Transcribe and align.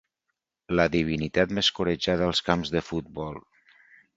La 0.79 0.85
divinitat 0.95 1.53
més 1.59 1.69
corejada 1.81 2.27
als 2.31 2.41
camps 2.51 2.73
de 2.77 2.83
futbol. 2.89 3.39